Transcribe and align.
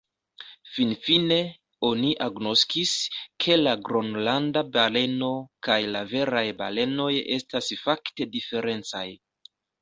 Finfine, 0.75 1.35
oni 1.89 2.07
agnoskis, 2.27 2.93
ke 3.45 3.57
la 3.59 3.73
Gronlanda 3.89 4.63
baleno 4.79 5.29
kaj 5.69 5.77
la 5.97 6.03
veraj 6.15 6.43
balenoj 6.63 7.11
estas 7.37 7.71
fakte 7.85 8.29
diferencaj. 8.39 9.05